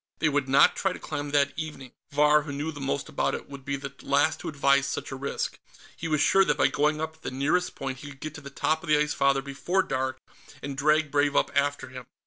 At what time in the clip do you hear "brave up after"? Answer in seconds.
11.11-11.89